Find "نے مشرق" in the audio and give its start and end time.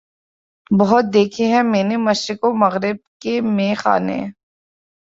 1.83-2.45